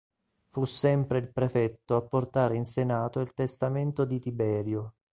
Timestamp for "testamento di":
3.35-4.17